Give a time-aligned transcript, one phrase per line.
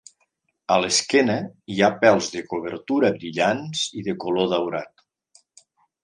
[0.75, 1.33] A l'esquena
[1.73, 5.05] hi ha pèls de cobertura brillants i de color daurat.